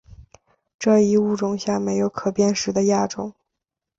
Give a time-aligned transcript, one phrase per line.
[0.79, 3.35] 这一物种下没有可辨识的亚种。